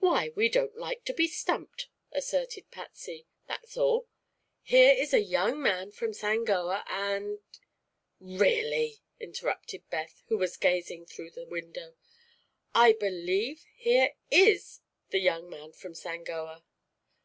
[0.00, 4.08] "Why, we don't like to be stumped," asserted Patsy, "that's all.
[4.62, 7.38] Here is a young man from Sangoa, and"
[8.42, 11.94] "Really," interrupted Beth, who was gazing through the window,
[12.74, 14.80] "I believe here is
[15.10, 16.64] the young man from Sangoa!"